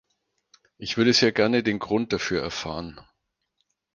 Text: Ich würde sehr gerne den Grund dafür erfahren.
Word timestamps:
Ich 0.79 0.97
würde 0.97 1.13
sehr 1.13 1.31
gerne 1.31 1.61
den 1.61 1.77
Grund 1.77 2.11
dafür 2.11 2.41
erfahren. 2.41 2.99